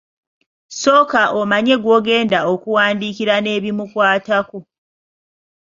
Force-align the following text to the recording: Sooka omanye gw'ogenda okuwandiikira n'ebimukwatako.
Sooka 0.81 1.23
omanye 1.39 1.75
gw'ogenda 1.83 2.39
okuwandiikira 2.53 3.35
n'ebimukwatako. 3.39 4.57